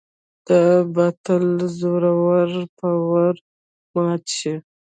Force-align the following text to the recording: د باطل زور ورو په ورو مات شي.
د 0.47 0.49
باطل 0.95 1.45
زور 1.77 2.03
ورو 2.23 2.63
په 2.77 2.87
ورو 3.09 3.41
مات 3.95 4.23
شي. 4.37 4.53